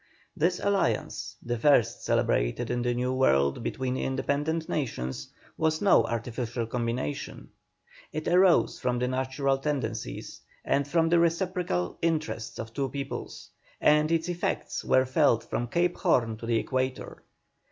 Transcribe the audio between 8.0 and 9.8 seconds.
it arose from the natural